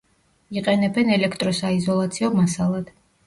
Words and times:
იყენებენ 0.59 1.11
ელექტროსაიზოლაციო 1.17 2.31
მასალად. 2.39 2.91